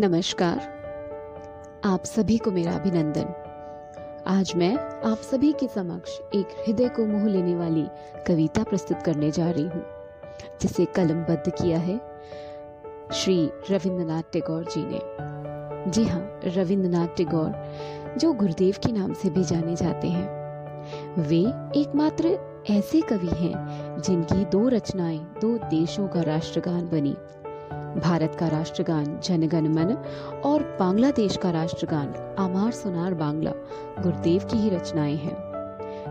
[0.00, 0.58] नमस्कार।
[1.84, 4.76] आप सभी को मेरा अभिनंदन। आज मैं
[5.10, 7.86] आप सभी के समक्ष एक हृदय को मोह लेने वाली
[8.26, 9.84] कविता प्रस्तुत करने जा रही हूँ,
[10.60, 12.00] जिसे कलमबद्ध किया है
[13.12, 15.00] श्री रविंद्रनाथ टैगोर जी ने।
[15.90, 17.52] जी हाँ रविंद्रनाथ टैगोर,
[18.18, 21.40] जो गुरुदेव के नाम से भी जाने जाते हैं। वे
[21.80, 22.38] एकमात्र
[22.70, 27.16] ऐसे कवि हैं जिनकी दो रचनाएँ, दो देशों का राष्ट्रगान बनी
[27.96, 29.94] भारत का राष्ट्रगान, जनगण मन
[30.44, 33.52] और बांग्लादेश का राष्ट्रगान, आमार सुनार बांग्ला,
[34.02, 35.36] गुरुदेव की ही रचनाएँ हैं।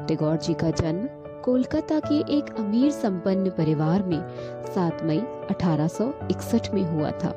[0.07, 1.09] टैगोर जी का जन्म
[1.41, 4.27] कोलकाता के एक अमीर संपन्न परिवार में
[4.75, 7.31] 7 मई 1861 में हुआ था।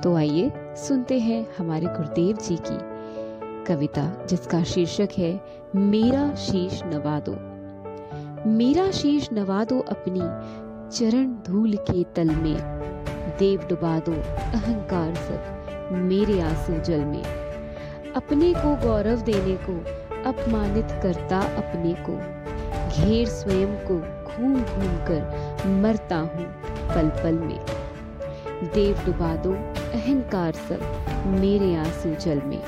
[0.00, 2.92] तो आइए सुनते हैं हमारे गुरुदेव जी की
[3.64, 5.40] कविता, जिसका शीर्षक है,
[5.76, 7.36] मेरा शीश नवा दो
[8.46, 10.20] मेरा शीश नवा दो अपनी
[10.96, 12.81] चरण धूल के तल में।
[13.38, 14.12] देव डुबा दो,
[14.52, 17.24] अहंकार सब मेरे आँसू जल में।
[18.16, 19.72] अपने को गौरव देने को,
[20.30, 22.16] अपमानित करता अपने को।
[22.96, 26.44] घेर स्वयं को घूम घूम कर मरता हूँ
[26.94, 27.60] पल पल में।
[28.74, 29.52] देव डुबा दो,
[29.92, 32.62] अहंकार सब मेरे आँसू जल में।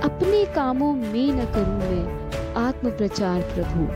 [0.00, 3.86] अपने कामों में न करूँ मैं आत्म प्रचार प्रभु।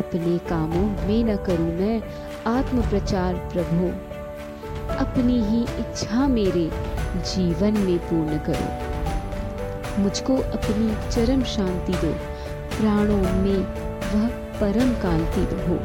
[0.00, 2.02] अपने कामों में न करूँ मैं
[2.46, 4.11] आत्म प्रचार प्रभु।
[5.12, 6.70] अपनी ही इच्छा मेरे
[7.16, 12.12] जीवन में पूर्ण करो। मुझको अपनी चरम शांति दो।
[12.76, 13.58] प्राणों में
[14.14, 14.28] वह
[14.60, 15.76] परम कांति हो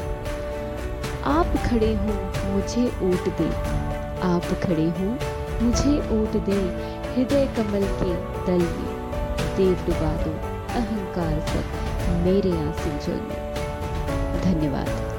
[1.31, 2.13] आप खड़े हो,
[2.51, 3.49] मुझे ओट दे।
[4.21, 5.17] आप खड़े हो,
[5.65, 6.61] मुझे ओट दे
[7.15, 8.97] हृदय कमल के तल में।
[9.57, 10.31] देव डुबा दो
[10.73, 11.63] अहंकार सब
[12.23, 13.53] मेरे आँसू जल में।
[14.41, 15.16] धन्यवाद।